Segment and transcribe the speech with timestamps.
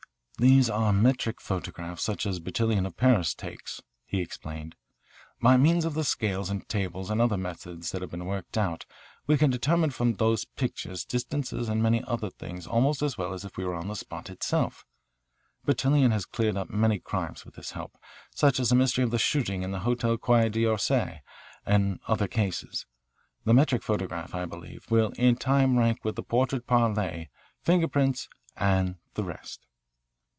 [0.43, 4.75] "Those are metric photographs such as Bertillon of Paris takes," he explained.
[5.39, 8.87] "By means of the scales and tables and other methods that have been worked out
[9.27, 13.45] we can determine from those pictures distances and many other things almost as well as
[13.45, 14.83] if we were on the spot itself.
[15.63, 17.95] Bertillon has cleared up many crimes with this help,
[18.33, 21.21] such as the mystery of the shooting in the Hotel Quai d'Orsay
[21.67, 22.87] and other cases.
[23.45, 27.25] The metric photograph, I believe, will in time rank with the portrait parle,
[27.61, 28.27] finger prints,
[28.57, 29.67] and the rest.